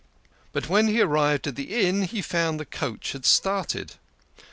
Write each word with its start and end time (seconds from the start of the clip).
But 0.51 0.67
when 0.67 0.87
he 0.87 0.99
arrived 0.99 1.45
at 1.45 1.55
the 1.55 1.75
inn 1.85 2.05
he 2.05 2.23
found 2.23 2.59
the 2.59 2.65
coach 2.65 3.11
had 3.11 3.23
started. 3.23 3.97